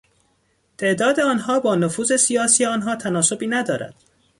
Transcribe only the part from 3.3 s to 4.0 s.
ندارد.